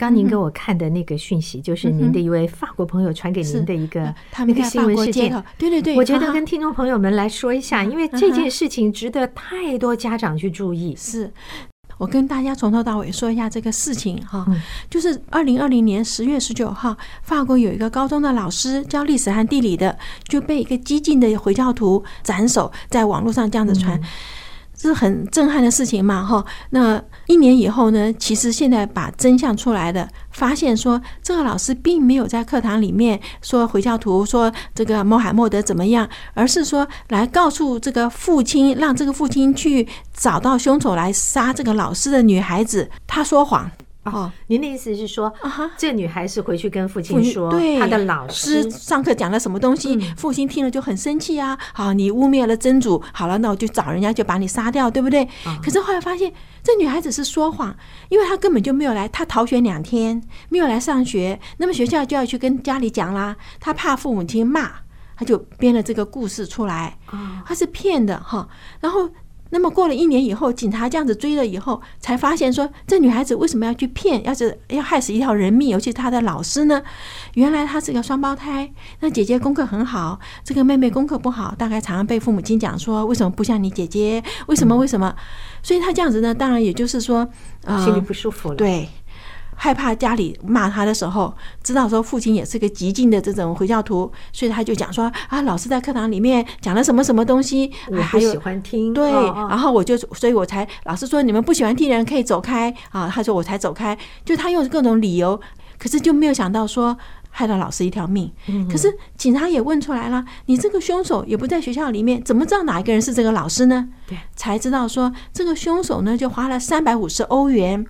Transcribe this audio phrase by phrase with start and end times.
[0.00, 5.30] 刚您给我看的那个讯息，就是您的一位法国朋友传给您的一个那个新闻事件。
[5.58, 10.96] 对对对，我觉得跟听众朋友们来说一下，因为这件事情值得太多家长去注意。
[10.96, 11.30] 是。
[11.98, 14.46] 我跟大家从头到尾说一下这个事情哈，
[14.88, 24.00] 就是二零二零年十月十九号，法国有一个高中的老师教历史和地理的，就被一个激进的回教徒斩首，在网络上这样子传。
[24.80, 26.42] 是很震撼的事情嘛，哈。
[26.70, 43.70] 那一年以后呢，其实现在把真相出来的，发现说这个老师并没有在课堂里面说回教徒说这个穆罕默德怎么样，而是说来告诉这个父亲，让这个父亲去找到凶手来杀这个老师的女孩子，他说谎。
[44.04, 51.58] 哦，您的意思是说，啊，这女孩是回去跟父亲说，对，她的老师上课讲了什么东西，父亲听了就很生气啊。
[51.74, 55.28] 好，你污蔑了真主，好了，那我就找人家就把你杀掉，对不对？
[55.62, 57.76] 可是后来发现，这女孩子是说谎，
[58.08, 64.70] 因为她根本就没有来，她逃学两天，没有来上学，那么学校就要去跟家里讲啦，她怕父母亲骂，
[65.14, 66.96] 她就编了这个故事出来，
[67.44, 68.48] 她是骗的哈，
[68.80, 69.10] 然后。
[69.50, 76.82] 那么过了一年以后，警察这样子追了以后，才发现说，这女孩子为什么要去骗，要是要害死一条人命，尤其是她的老师呢？
[77.34, 84.22] 原来她是个双胞胎，那姐姐功课很好，这个妹妹功课不好，大概常常被父母亲讲说，为什么不像你姐姐？
[84.46, 84.76] 为什么？
[84.76, 85.14] 为什么？
[85.62, 87.28] 所以她这样子呢，当然也就是说，
[87.64, 88.54] 呃，心里不舒服了。
[88.54, 88.88] 对。
[89.62, 91.30] 害怕家里骂他的时候，
[91.62, 98.94] 知道说父亲也是个极尽的这种回教徒，所以他就讲说啊，老师在课堂里面讲了什么什么东西，我还喜欢听。
[98.94, 103.94] 对，然后我就，所以我才老师说你们不喜欢听的人可以走开啊，他说我才走开，
[104.24, 105.38] 就他用各种理由，
[105.78, 106.96] 可是就没有想到说。
[107.30, 108.30] 害了老师一条命，
[108.70, 113.88] 可是警察也问出来了，你这个凶手也不在学校里面，怎么知道哪一个人是这个老师呢？
[114.06, 117.86] 对，才知道说这个凶手呢，就花了三百五十欧元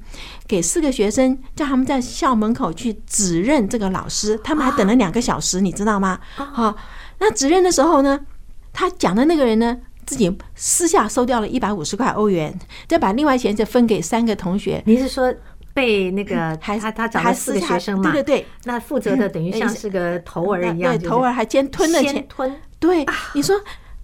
[0.47, 6.21] 给四个学生，叫他们在校门口去指认这个老师，他们还等了两个小时，你知道吗？
[6.37, 6.77] 好，
[7.19, 8.21] 那指认的时候呢，
[8.73, 14.83] 他讲的那个人呢，自己私下收掉了一百五十块欧元，再把另外钱再分给三个同学。
[14.87, 15.35] 你是说？
[15.73, 18.13] 被那个还他他找了四个学生嘛？
[18.13, 22.55] 对对对，那负责的等于像是个头儿一样，对，头儿还兼吞了钱，吞。
[22.79, 23.05] 对，
[23.35, 23.55] 你说。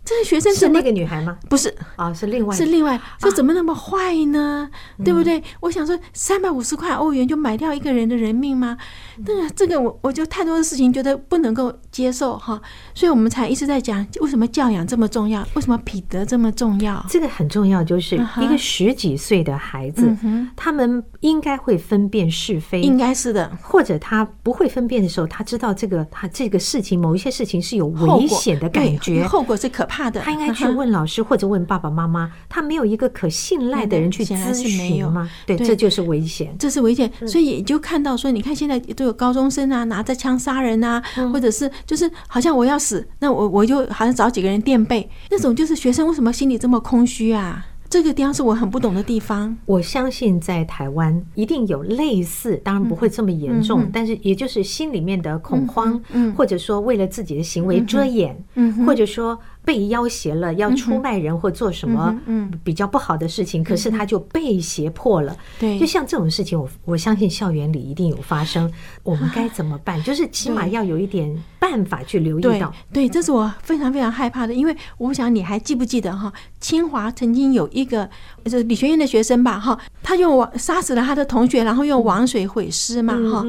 [0.07, 1.37] 这个学生是那个女孩吗？
[1.51, 1.75] 不是。
[1.97, 2.55] 啊，是另外。
[2.55, 4.71] 是另外，这怎么那么坏呢？
[5.05, 5.43] 对不对？
[5.59, 8.79] 我想说，三百五十块欧元就买掉一个人的人命吗？
[9.27, 12.61] 那这个我我就太多的事情觉得不能够接受哈，
[12.95, 17.05] 所以我们才一直在讲为什么教养这么重要，为什么品德这么重要？
[17.09, 20.17] 这个很重要，就是一个十几岁的孩子，
[20.55, 29.96] 他们应该会分辨是非，应该是的，或者他不会分辨的时候，他知道这个他这个事情某一些事情是有危险的感觉，后果是可怕。
[30.11, 35.29] 他应该去问老师或者问爸爸妈妈，他没有一个可信赖的人去咨询吗？
[35.47, 37.11] 对，这就是危险，这是危险。
[37.27, 41.03] 所以也就看到说，你看现在都有高中生啊，拿着枪杀人啊，
[41.33, 47.67] 或者是就是好像我要死，那我我就好像找几个人垫背，那种就是学生为什么心里这么空虚啊？
[47.89, 49.57] 这个地方是我很不懂的地方。
[49.65, 58.37] 我相信在台湾一定有类似，当然不会这么严重，但是也就是心里面的恐慌，嗯或者说为了自己的行为遮掩，
[58.85, 59.39] 或者说。
[59.67, 62.17] 被要挟了，要出卖人或做什么
[62.63, 65.37] 比较不好的事情，可是他就被胁迫了。
[65.59, 68.73] 对，就像这种事情，我我相信校园里一定有发生。
[69.03, 70.01] 我们该怎么办？
[70.05, 72.73] 就是起码要有一点办法去留意到。
[72.93, 76.33] 对，这是我非常非常害怕的，因为我想你还记不记得哈？
[76.61, 78.09] 清华曾经有一个
[78.45, 83.45] 就是理学院的学生吧哈，他用王杀死了他的同学，然后用王水毁尸嘛哈。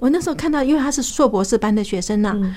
[0.00, 2.54] 我那时候看到，因为他是硕博士班的学生呢。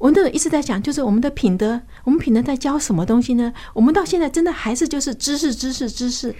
[0.00, 3.52] 我那一直在讲，就是我们的品德，我们品德在教什么东西呢？
[3.74, 6.34] 我们到现在真的还是就是知识，知识，知识。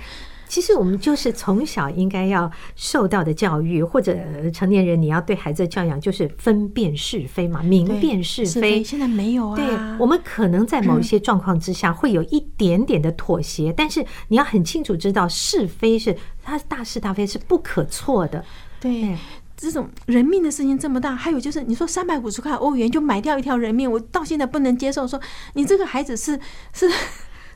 [0.49, 4.17] 其实我们就是从小应该要受到的教育，或者
[4.53, 8.83] 成年人你要对孩子的教养就是分辨是非嘛，明辨是非。
[8.83, 9.55] 现在没有啊。
[9.55, 9.67] 对，
[9.99, 18.43] 我们可能在某一些状况之下会有一点点的妥协，但是你要很清楚知道是非是它大是大非是不可错的。
[18.81, 19.15] 对，
[19.61, 25.07] 这种人命的事情这么大，还有就是你说三百五十块欧元就买掉一条人命，我到现在不能接受。
[25.07, 25.21] 说
[25.53, 26.41] 你这个孩子是
[26.73, 26.89] 是。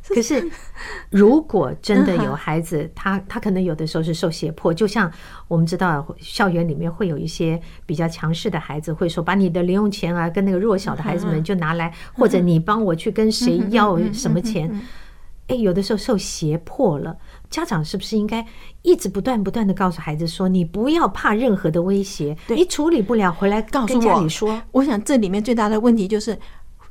[0.07, 0.47] 可是，
[1.09, 5.11] 如果真的有孩子，他他可能有的时候是受胁迫，就像
[5.49, 14.71] 我们知道，校园里面会有一些比较强势的孩子，会说把你的零用钱啊，跟那个弱小的孩子们就拿来，或者你帮我去跟谁要什么钱？
[15.49, 17.17] 哎，有的时候受胁迫了，
[17.51, 18.45] 家长是不是应该
[18.83, 24.61] 一直不断不断的告诉孩子说，你不要怕任何的威胁，你处理不了回来告诉家里说。
[24.73, 26.39] 我想这里面最大的问题就是。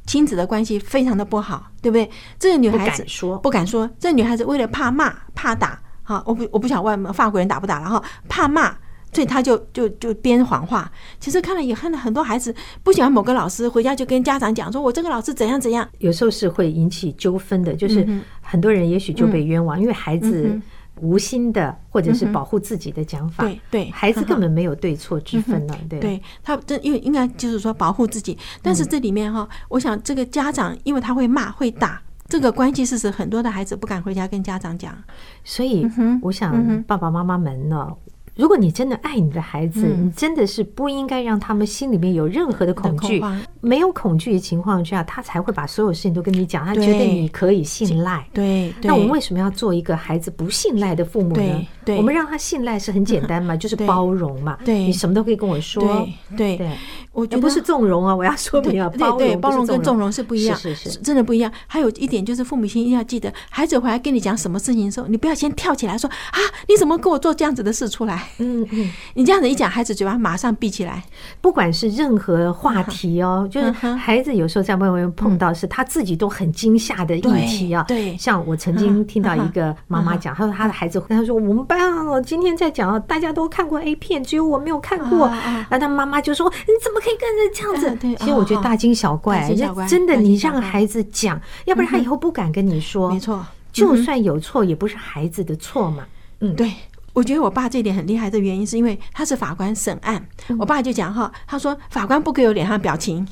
[0.06, 2.12] 亲子的关系非常的不好，对不对？
[2.38, 8.76] 这个女孩子说不敢说，这个女孩子为了怕骂怕打，哈，我不我不想问法国人打不打了哈，怕骂，
[9.13, 10.92] 所以他就就就编谎话。
[11.19, 18.07] 其实看了也看了很多孩子不喜欢某个老师，回家就跟家长讲说，我这个老师怎样怎样，有时候是会引起纠纷的，就是
[18.42, 20.60] 很多人也许就被冤枉，因为孩子。
[21.01, 25.75] 无心的，或者是保护自己的讲法，对对，孩子根本没有对错之分了。
[25.89, 32.00] 对，对他这因为应该就是说保护自己，但是这里面哈，我想这个家长因为他会骂会打，
[32.30, 34.95] 这个关系是使很多的孩子不敢回家跟家长讲，
[35.44, 35.86] 所以
[36.21, 37.92] 我想爸爸妈妈们呢。
[38.35, 43.21] 如果你真的爱你的孩子，你真的是不应该让他们心里面有任何的恐惧。
[43.62, 48.27] 没有恐惧的情况下，他才会把所有事情都跟你讲，他觉得你可以信赖。
[48.33, 51.68] 对，那我们为什么要做一个孩子不信赖的父母呢？
[51.97, 54.57] 我们让他信赖是很简单嘛， 就是包容嘛。
[54.63, 56.07] 对，你什么都可以跟我说。
[56.38, 56.69] 对对，
[57.12, 61.51] 我觉得不是纵容啊，我要说明啊，包容包容跟纵容是不一样，是是是，真的不一样。
[61.68, 68.27] 还有一点就是，父母亲一定要记得，孩子回来跟你讲什么事情的时候，你不要先跳起来说啊，你怎么跟我做这样子的事出来？
[68.39, 71.03] 嗯嗯， 你这样子一讲，孩子嘴巴马上闭起来。
[71.41, 77.83] 不管是任何话题哦， 就是孩子有时候在外面碰到是他自己都很惊吓的议题啊。
[77.88, 85.28] 对，像我曾经听到一个妈妈讲，她说她的孩子跟她说，我们班哦，今天在讲，大家都看过 A 片，只有我没有看过。
[85.28, 87.98] 然后他妈妈就说，你怎么可以跟着这样子？
[88.00, 89.52] 对，其实我觉得大惊小怪，
[89.88, 93.12] 真的，你让孩子讲，要不然他以后不敢跟你说。
[93.12, 96.06] 没错，就算有错，也不是孩子的错嘛。
[96.40, 96.72] 嗯，对。
[97.14, 100.26] 我觉得我爸这点很厉害的原因，是因为他是法官审案。
[100.58, 103.28] 我爸就讲哈，他说法官不可以有脸上表情。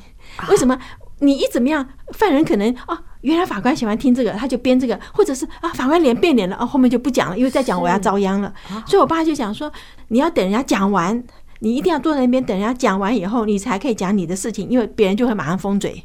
[0.48, 0.78] 为什么？
[1.22, 8.52] 你一怎么样，犯人可能哦，原来法官喜欢听这个，他就编这个，或者是啊，法官脸变脸了，哦，后面就不讲了，因为再讲我要遭殃了。
[8.86, 9.72] 所以我爸就讲说，
[10.08, 11.22] 你要等人家讲完，
[11.60, 16.04] 你一定要坐在那边等人家讲完以后，你才可以讲你的事情，因为别人就会马上封嘴。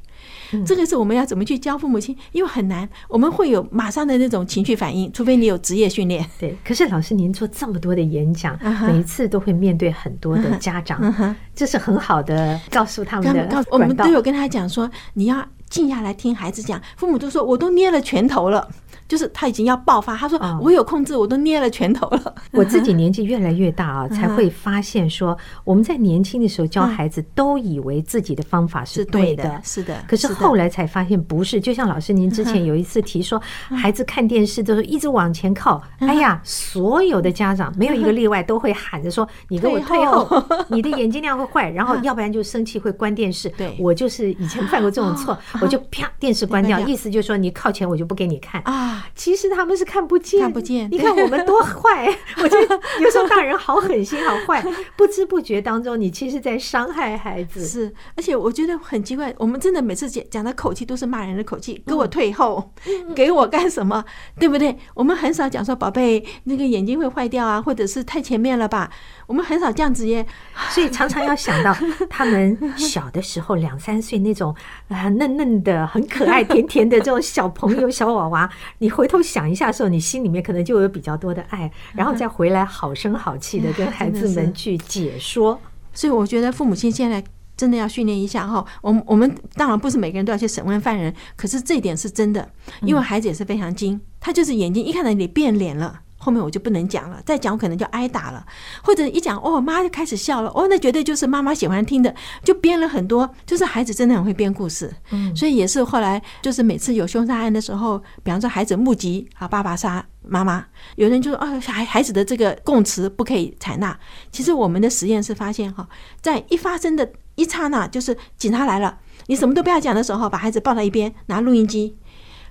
[0.65, 2.15] 这个是我们要怎么去教父母亲？
[2.31, 6.25] 因为很难，我们会有马上的那种情绪反应，除非你有职业训练。
[6.39, 13.65] 对，可是老师您做这么多的演讲，每一次都会面对很多的家长，这是很好的告诉他们的。
[13.69, 16.81] 我们都有跟他讲说，你要静下来听孩子讲。
[16.95, 18.69] 父母都说，我都捏了拳头了。
[19.07, 22.35] 就是他已经要爆发，他说我有控制，我都捏了拳头了。
[22.51, 30.03] 我自己年纪越来越大啊，才会发现说我们在年轻的时候教孩子都以为自己的方法是对的，是的。
[30.07, 31.59] 可是后来才发现不是。
[31.61, 43.49] 就像老师您之前 有一次提说，孩子看电视都是一直往前靠，哎呀，所有的家长没有一个例外都会喊着说：“你给我退后，你的眼睛量会坏。”然后要不然就生气会关电视。
[43.49, 48.96] 对，我就是以前犯过这种错，我就啪电视关掉，意思就是说你靠前我就不给你看啊。
[49.15, 50.87] 其实他们是看不见，看不见。
[50.91, 52.07] 你看我们多坏，
[52.41, 54.63] 我觉得有时候大人好狠心，好坏，
[54.95, 57.65] 不知不觉当中，你其实在伤害孩子。
[57.65, 62.71] 是，而且我觉得很奇怪，我们真的每次讲讲的口气都是骂人的口气，给我退后，
[63.15, 64.03] 给我干什么，
[64.39, 64.77] 对不对？
[64.93, 68.89] 我们很少讲说宝贝，那个眼睛会坏掉啊，或者是太前面了吧。
[69.25, 70.25] 我们很少这样子耶，
[70.69, 71.75] 所以常常要想到
[72.09, 74.55] 他们小的时候，两三岁那种
[74.87, 85.59] 啊嫩嫩的、很可爱、甜甜的这种小朋友、小娃娃，你回头想一下的时候，你心里面可能就有比较多的爱，然后再回来好声好气的跟孩子 们去解说。
[85.93, 87.23] 所以我觉得父母亲现在
[87.55, 88.63] 真的要训练一下哈。
[88.81, 92.47] 我们我们当然不是每个人都要去审问犯人，可是这一点是真的，
[92.81, 96.01] 因为孩子也是非常精，他就是眼睛一看到你变脸了。
[96.27, 98.45] 后面我就不能讲了，再讲我可能就挨打了，
[98.83, 110.65] 或者一讲哦，妈就开始笑了，哦，那绝对就是妈妈喜欢听的，就编了很多，就是孩子真的很会编故事，嗯，所以也是后来就是每次有凶杀案的时候，比方说孩子目击啊，爸爸杀妈妈，
[110.97, 113.97] 有人就说哦，孩孩子的这个供词不可以采纳。
[114.29, 115.87] 其实我们的实验是发现哈，
[116.19, 121.95] 在一发生的一刹那，就是警察来了，你什么都不要讲的时候，把孩子抱到一边，拿录音机，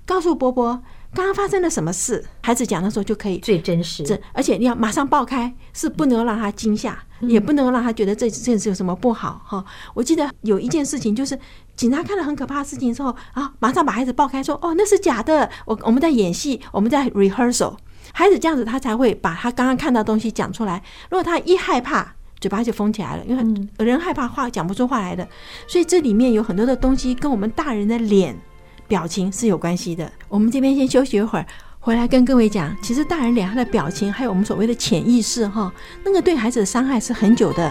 [0.07, 0.83] 告诉伯伯。
[1.17, 2.23] 刚刚发生了什么事？
[2.43, 9.65] 孩子讲的时候就可以最真实，这而且你要马上爆开，是不能让他惊吓，也不能让他觉得这这件事有什么不好哈。
[9.95, 11.39] 我记得有一件事情，就是
[11.75, 17.77] 警察看了很可怕的事情之后啊，马上把孩子爆开，说：“哦，那是假的，我我们在演戏，我们在 rehearsal。”
[18.13, 20.83] 孩子这样子，他才会把他刚刚看到东西讲出来。
[21.11, 25.27] 如果他一害怕，嘴巴就封起来了，因为人害怕话讲不出话来的。
[25.67, 28.39] 所以这里面有很多的东西跟我们大人的脸
[28.89, 30.11] 表情是有关系的。
[30.29, 31.47] 我们这边先休息一会儿，
[31.81, 35.73] 回来跟各位讲，其实大人脸上的表情，还有我们所谓的潜意识哈，
[36.05, 37.71] 那个对孩子的伤害是很久的。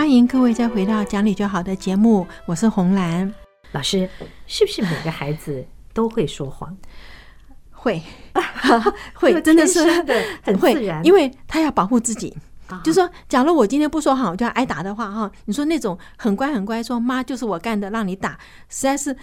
[0.00, 3.30] 欢迎各位再回到讲理就好的节目，我是红兰
[3.72, 4.08] 老师。
[4.46, 6.74] 是不是每个孩子都会说谎？
[7.70, 8.02] 会，
[9.12, 9.84] 会，真的是
[10.42, 12.34] 很自然，因为他要保护自己。
[12.82, 18.38] 就说，假如我今天不说谎，我就要挨打的话，哈，你说那种很乖很乖，说妈就是我干的，让你打，
[18.70, 19.14] 实在是。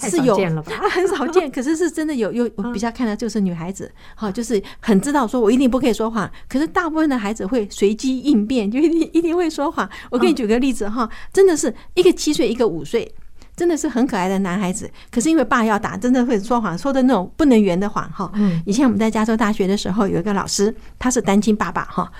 [0.00, 0.36] 是有
[0.90, 9.88] 很少见，可是是真的有有，我比较看的就是女孩子，好，就是很知道说我一定不可以说谎，可是大部分的孩子会随机应变，就一定一定会说谎。
[10.10, 13.10] 我给你举个例子哈，真的是一个七岁，一个五岁，
[13.56, 18.30] 真的是很可爱的男孩子，可是因为爸要打，真的会说谎，说的那种不能圆的谎哈。
[18.66, 22.10] 以前我们在加州大学的时候，有一个老师，他是单亲爸爸哈，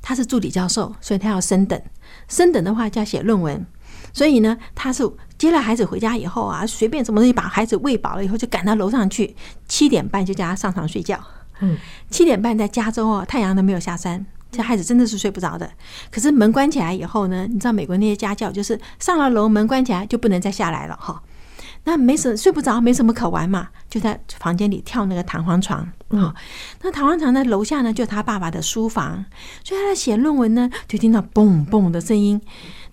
[0.00, 1.80] 他是助理教授，所以他要升等，
[2.28, 3.66] 升等的话就要写论文。
[4.12, 5.08] 所以呢，他是
[5.40, 9.34] 接了孩子回家以后啊，随便什么东西把孩子喂饱了以后，就赶到楼上去，
[9.66, 11.18] 七点半就叫他上床睡觉。
[11.60, 11.78] 嗯，
[12.10, 15.70] 七点半在加州哦，太阳都没有下山，这孩子真的是睡不着的。
[16.10, 21.22] 可是门关起来以后呢，你知道美国那些家教就是上了楼门关起来就不能再下来了哈。
[21.84, 25.90] 那没什么睡不着，没什么可玩嘛，就在房间里跳那个弹簧床。
[26.10, 26.34] 好，
[26.82, 29.24] 那弹簧床的楼下呢，就他爸爸的书房，
[29.64, 32.38] 所以他在写论文呢，就听到嘣嘣的声音。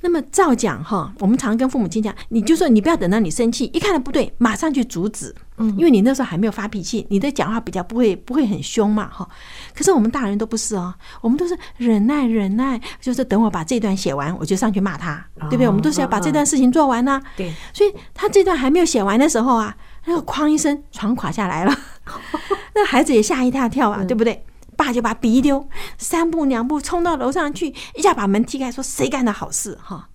[0.01, 9.27] 那么照讲哈，我们常跟父母亲讲，你就说你不要等到你生气，一看到不对，马上去阻止，嗯，因为你那时候还没有发脾气，你的讲话比较不会不会很凶嘛哈。
[9.75, 15.67] 可是我们大人都不是哦，我们都是忍耐忍耐，就是等我把这段写完，我就上去骂他，对不对？
[15.67, 17.21] 我们都是要把这段事情做完呢。
[17.35, 19.75] 对，所以他这段还没有写完的时候啊，
[20.05, 21.75] 那个哐一声，床垮下来了，
[22.75, 24.45] 那孩子也吓一大跳啊，对不对？
[24.77, 25.67] 爸就把笔一丢，
[25.97, 29.77] 三步两步冲到楼上去，一下把门踢开，说：“谁干的好事？
[29.83, 30.07] 哈，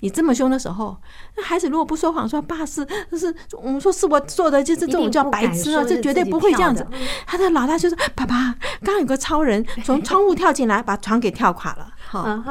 [0.00, 0.96] 你这么凶的时候，
[1.36, 6.86] 那孩子如果不说谎，说爸是是，我们说是我做的，就是这种叫白痴啊，这绝对不会这样子。”
[7.26, 12.42] 他的老大就说：“爸爸，刚刚有个超人 从窗户跳进来，把床给跳垮了。”哈，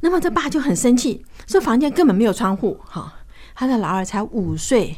[0.00, 2.80] 那么这爸就很生气，说房间根本没有窗户。
[2.86, 3.12] 哈，
[3.54, 4.96] 他的老二才五岁。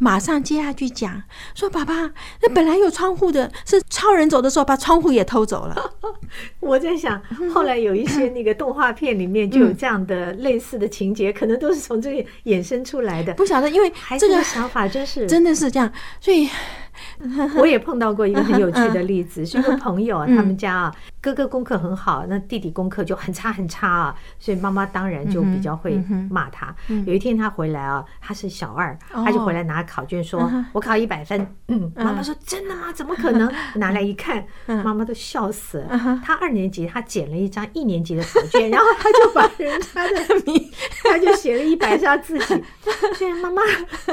[0.00, 1.22] 马上接下去讲
[1.54, 2.10] 说：“爸爸，
[2.42, 5.92] 那本来有窗户的，是超人走的时候把窗户也偷走了。
[6.58, 13.34] ”我在想，后来有一些那个动画片里面就有这样的类似的情节，可能都是从这里衍生出来的。
[13.34, 16.48] 不晓得，因为这个想法真是真的是这样，所以。
[17.56, 26.74] 我也碰到过一个很有趣的例子， 是一个朋友啊，他们家啊，哥哥功课很好，那弟弟功课就很差很差啊，所以妈妈当然就比较会骂他。
[27.06, 32.92] 有一天他回来啊，他是小二，他就回来拿考卷说：“我考一百分。”嗯，妈妈说：“真的吗？
[32.92, 36.20] 怎么可能？” 拿来一看，妈妈都笑死了。
[36.24, 40.70] 他二年级，他捡了一张一年级的考卷，然后他就把人家的名，
[41.04, 42.62] 他就写了一百下自己，
[43.14, 43.62] 所以妈妈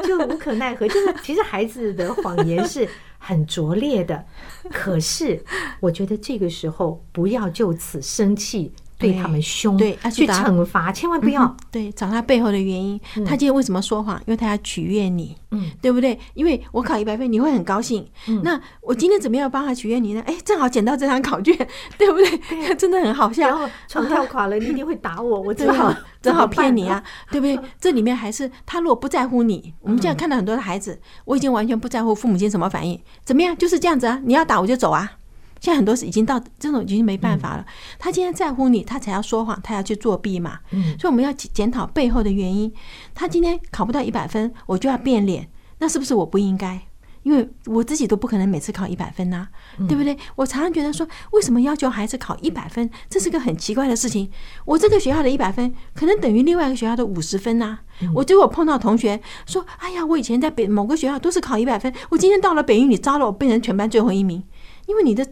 [0.04, 0.88] 就无可奈何。
[0.88, 2.88] 就是其实孩子的谎言是。
[3.20, 4.24] 很拙劣的，
[4.72, 5.44] 可是
[5.82, 8.72] 我觉得这个时候不要就此生气。
[8.98, 11.56] 对他们凶，对，去惩罚，千万不要。
[11.72, 13.00] 对，找他背后的原因。
[13.26, 14.18] 他今天为什么说谎？
[14.26, 16.18] 因为他要取悦你，嗯，对不对？
[16.34, 18.06] 因为我考一百分，你会很高兴。
[18.44, 20.24] 那我今天怎么样帮他取悦你呢？
[20.26, 21.56] 哎，正好捡到这张考卷，
[21.98, 22.76] 对不对？
[22.76, 23.48] 真的很好笑。
[23.48, 27.60] 然后床跳垮了，你一定会打我，我只好只好骗你啊， 对不对？
[27.80, 33.56] 这里面还是他如果不在乎你，我们现在看到很多的孩子，我已经完全不在乎父母亲什么反应，怎么样？
[33.58, 35.12] 就是这样子啊，你要打我就走啊。
[35.60, 37.66] 现在很多是已经到这种已经没办法了。
[37.98, 40.60] 他今天在乎你，他才要说谎，他要去作弊嘛。
[41.00, 42.72] 所以我们要检讨背后的原因。
[43.14, 45.50] 他今天考不到一百分，我就要变脸，
[45.80, 46.82] 那是不是我不应该？
[47.24, 49.50] 因为我自己都不可能每次考一百分呐、啊，
[49.86, 50.18] 对不对？
[50.38, 52.90] 我常常觉得说，为什么要求孩子考一百分？
[53.10, 54.32] 这是个很奇怪的事情。
[54.64, 58.08] 我这个学校的一百分，可能等于另外一个学校的五十分呐、啊。
[58.16, 64.42] 我结果碰到同学说：“哎呀，我以前在北某个学校都是考一百分，我今天到了北一你，糟了，我变成全班最后一名，
[64.86, 65.28] 因为你的。”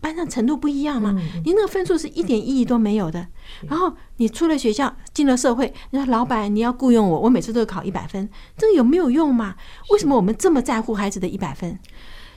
[0.00, 1.12] 班上程度不一样嘛，
[1.44, 3.26] 你那个分数是一点意义都没有的。
[3.68, 9.56] 然后你出了学校，进了社会，你说老板你要雇佣我，我每次都考一百分，这个有没有用嘛？
[9.90, 11.78] 为什么我们这么在乎孩子的一百分？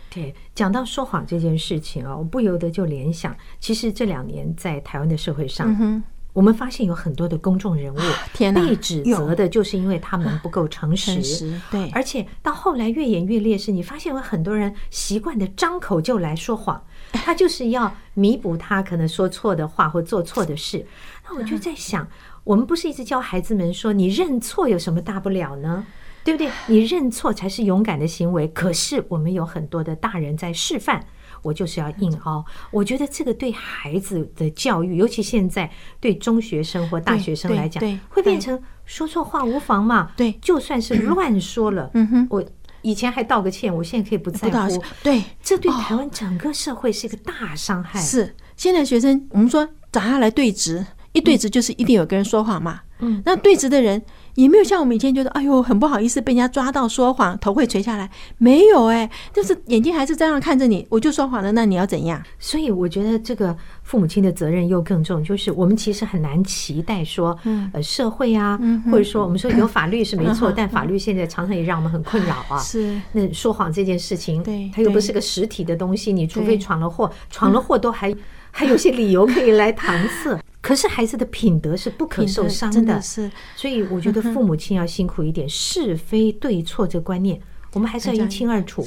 [0.10, 6.04] 对，讲到说谎这件事情啊，我不由得就联想，其实这两年在台湾的社会上，
[6.39, 7.98] 我们发现有很多的公众人物
[8.34, 16.81] 被指责的就是因为他们不够诚实，对，而且到后来越演越烈，是你发现有很多人习惯的张口就来说谎。
[17.12, 20.86] 他就是要弥补他可能说错的话或做错的事。
[21.27, 22.08] 那我就在想，
[22.46, 25.86] 我们不是一直教孩子们说，你认错有什么大不了呢？
[26.24, 26.50] 对不对？
[26.67, 28.48] 你认错才是勇敢的行为。
[28.48, 31.05] 可是我们有很多的大人在示范，
[31.41, 32.43] 我就是要硬凹。
[32.72, 35.69] 我觉得这个对孩子的教育，尤其现在
[36.00, 40.12] 对中学生或大学生来讲，会变成说错话无妨嘛。
[40.15, 42.46] 对，就算是乱说了，嗯哼，我。
[42.81, 44.81] 以前还道个歉，我现在可以不在乎。
[45.03, 48.00] 对，这对台湾整个社会是一个大伤害。
[48.00, 52.79] 是，现在学生，我们说找他来对质，一对质就是一定有个人说谎嘛。
[53.00, 54.01] 嗯，那对质的人。
[54.39, 58.10] 也没有像我们以前觉得，哎呦，很不好意思被人家抓到说谎，头会垂下来。
[58.38, 62.22] 没有哎，就是眼睛还是这样看着你，我就说谎了，那你要怎样？
[62.39, 63.53] 所以我觉得这个
[63.84, 67.38] 父母亲的责任又更重，就是我们其实很难期待说，
[67.74, 68.58] 呃，社会啊，
[68.89, 72.58] 或者说我们说有法律是没错，但法律现在常常也让我们很困扰啊。
[72.63, 78.15] 是，那说谎这件事情，对，它又不是个实体的东西，你除非闯了祸，闯了祸都还
[78.51, 80.39] 还有些理由可以来搪塞。
[80.70, 83.32] 可是孩子的品德是不可受伤的，真的是。
[83.56, 87.42] 所以我觉得父母亲要辛苦一点，是非对错这个观念，
[87.74, 88.86] 我们还是要一清二楚。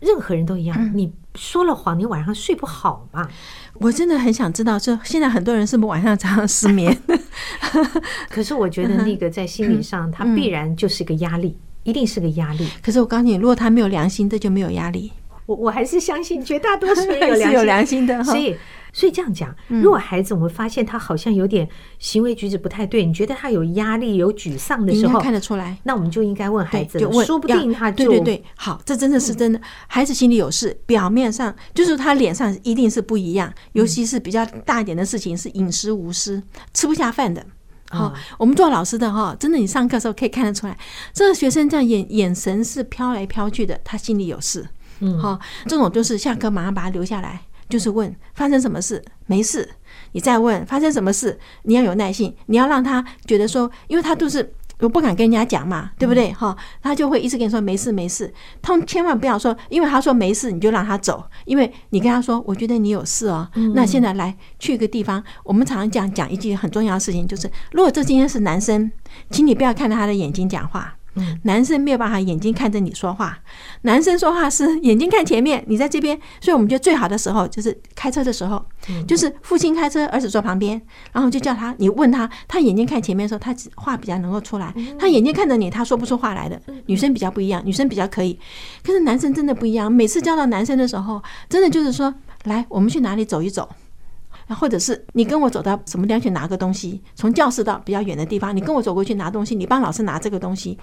[0.00, 3.28] 任何人都一样，你说了谎，你晚上睡不好嘛？
[3.74, 6.96] 我真的很想知道，说现在很多人是不是晚上常常失眠？
[8.30, 12.66] 可是我觉得那个在心理上，他必然就是个压力，一定是个压力。
[12.82, 15.12] 可是我告诉你，如果他没有良心，这就没有压力。
[15.44, 18.56] 我我还是相信绝大多数人 是有良心的，所以。
[18.92, 29.60] 所以这样讲，如果孩子我们发现他好像有点行为举止不太对，你觉得他有压力、有沮丧的时候，看得出来，那我们就应该问孩子，就问，说不定他就对对对，好，这真的是真的。
[29.86, 37.44] 孩子心里有事，表面上就是他脸上一定是不一样，尤其是比较大一点的事情，是饮食无私，吃不下饭的。
[37.90, 40.76] 好，我们做老师的哈，真的，你上课的时候可以看得出来，
[41.12, 44.68] 这个学生这样眼眼神是飘来飘去的，他心里有事。
[45.00, 47.40] 嗯，好，这种就是下课马上把他留下来。
[47.68, 49.68] 就是问发生什么事，没事，
[50.12, 56.32] 你再问发生什么事，你要有耐心，你要让他觉得说，因为他都是我不敢跟人家讲嘛，对不对？
[56.32, 68.90] 哈，他就会一直跟你说没事没事，他千万不要说，因为他说没事，你就让他走，因为你跟他说，我觉得你有事哦，那现在来去一个地方，我们常常讲讲一句很重要的事情，就是如果这今天是男生，
[69.30, 70.94] 请你不要看着他的眼睛讲话。
[71.42, 73.38] 男生没有办法眼睛看着你说话，
[73.82, 78.64] 男生说话是眼睛看前面，你在这边，所以我们觉得最好的时候就是开车的时候，
[79.06, 80.80] 就是父亲开车，儿子坐旁边，
[81.12, 86.60] 然后就叫他，你问他，他眼睛看前面的时候，他话比较能够出来，他眼睛看着你，他说不出话来的。
[86.86, 88.38] 女生比较不一样，女生比较可以，
[88.84, 89.90] 可是男生真的不一样。
[89.90, 93.68] 每次叫到男生的时候，真的就是说，来，我们去哪里走一走。
[94.54, 100.78] 或者是你跟我走到什么地方去拿个东西，从教室到比较远的地方，你跟我走过去拿东西，你帮老师拿这个东西，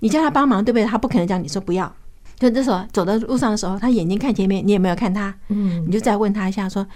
[0.00, 0.84] 你叫他帮忙，对不对？
[0.84, 1.92] 他不可能叫你说不要。
[2.38, 5.34] 就这时候走到路上的时候，他眼睛看前面，你有没有看他？
[5.48, 6.86] 嗯，你就再问他一下，说，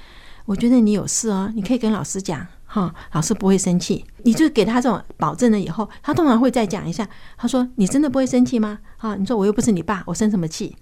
[0.47, 2.47] 我觉得你有事哦，你可以跟老师讲。
[2.71, 7.09] 哈，老师不会生气，你就给他这种保证了以后，他通常会再讲一下。
[7.37, 10.77] 他说：“你真的不会生气吗？”啊，你说我又不是你爸，我生什么气？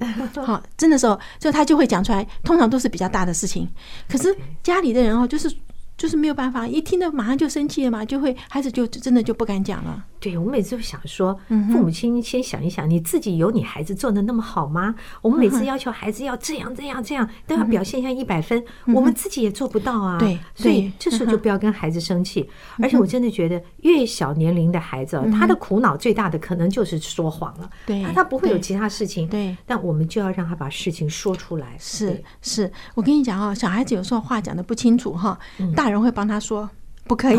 [0.44, 3.68] 好，真的时候，就他就会讲出来，通常都是比较大的事情。
[4.08, 5.50] 可是家里的人哦，就是。
[5.96, 10.04] 就是没有办法，一听到马上就生气了嘛，就会孩子就真的就不敢讲了。
[10.18, 14.94] 对，我们每次都想说，父母亲先想一想，你自己有你孩子做的那么好吗？
[15.22, 20.18] 我们每次要求孩子要这样这样这样，都要表现一下一百分，我们自己也做不到啊。
[20.18, 22.48] 对，所以这时候就不要跟孩子生气。
[22.78, 27.70] 而且我真的觉得，越小年龄的孩子，他的苦恼最大的可能就是说谎了。
[27.86, 29.28] 对，他不会有其他事情。
[29.28, 31.76] 对，但我们就要让他把事情说出来。
[31.78, 35.38] 是是，我跟你讲啊，小孩子有时候话讲的不清楚哈，
[35.74, 35.85] 大。
[35.86, 36.68] 大人会帮他说
[37.04, 37.38] 不可以，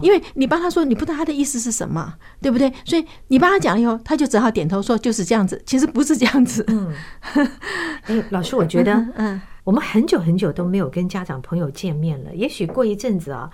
[0.00, 2.72] 因为你帮他说，你不知道他的意思是什么，对不对？
[2.86, 5.62] 所以你帮他讲了以后，他就只好点头说就是这样子。
[5.66, 6.64] 其实不是这样子。
[6.68, 6.90] 嗯，
[8.08, 13.48] 哎，老师，我觉得，嗯，我们很久很久都没有跟家长朋友见面了，也许过一阵子啊，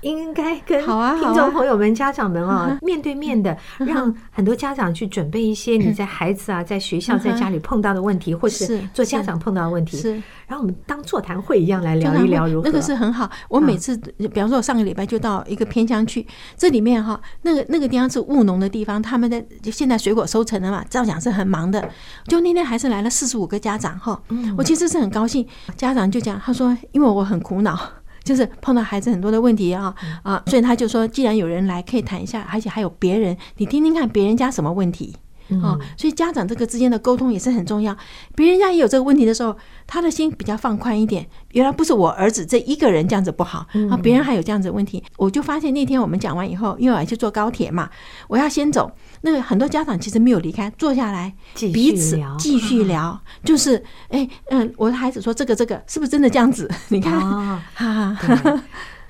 [0.00, 10.02] 应该跟听众朋友们、家长们啊面对面的，让很多家长去准备一些你在孩子啊在学校在家里碰到的问题，或是做家长碰到的问题，
[10.48, 12.68] 然后我们当座谈会一样来聊一聊如何。
[12.68, 13.30] 那个是很好。
[13.48, 21.88] 我每次，比方说，我上个礼拜就到一个偏乡去，这里面哈，那个那个地方是务农的地方，他们在现在水果收成了嘛，照讲是很忙的。
[22.26, 24.20] 就那天还是来了四十五个家长哈，
[24.58, 25.43] 我其实是很高兴。
[25.76, 27.78] 家长就讲，他说，因为我很苦恼，
[28.24, 35.16] 就是碰到孩子很多的问题啊啊，所以他就说，既然有人来，可以谈一下，而且还有别人，你听听看别人家什么问题。
[35.62, 37.96] 哦，所以家长这个之间的沟通也是很重要。
[38.34, 41.26] 别人家也有这个问题的时候，他的心比较放宽一点。
[41.52, 45.02] 原来不是我儿子这一个人这样子不好啊，别人还有这样子的问题。
[45.16, 47.88] 我就发现那天我们讲完以后，因为我要去坐高铁嘛，
[48.28, 48.90] 我要先走。
[49.20, 56.70] 那个很多家长其实没有离开，坐下来彼此继续聊， 就是哎嗯，我的孩子说这个这个是不是真的这样子？
[56.88, 57.20] 你看，
[57.74, 58.62] 哈哈。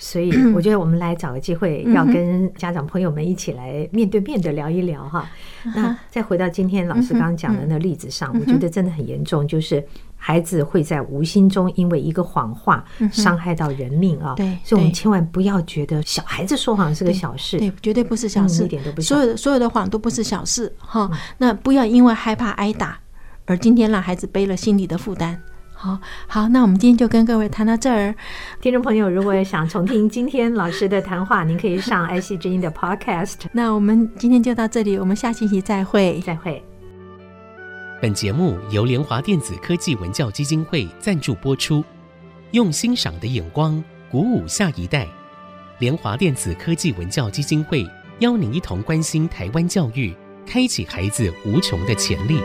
[0.05, 5.27] 所以 我觉得我们来找个机会，要跟家长朋友们一起来面对面的聊一聊哈。
[5.75, 9.83] 那再回到今天老师刚刚讲的那例子上，我觉得真的很严重，就是
[10.15, 14.35] 孩子会在无心中因为一个谎话伤害到人命啊。
[14.37, 19.15] 对，所以我们千万不要觉得小孩子说谎是个小事，对，绝对不是小事，一点都不小。
[19.15, 21.11] 所有的所有的谎都不是小事哈。
[21.39, 22.99] 那不要因为害怕挨打，
[23.47, 25.41] 而今天让孩子背了心理的负担。
[25.85, 28.15] 好好，那我们今天就跟各位谈到这儿。
[28.63, 33.35] 听众朋友，如果想重听今天老师的谈话，您可以上爱惜之音的 Podcast。
[33.53, 36.65] 那我们今天就到这里，我们下星期再会，再会。
[38.01, 41.85] 本节目由联华电子科技文教基金会赞助播出，
[42.53, 45.07] 用欣赏的眼光鼓舞下一代。
[45.81, 47.87] 联华电子科技文教基金会
[48.21, 50.15] 邀您一同关心台湾教育，
[50.47, 52.41] 开启孩子无穷的潜力。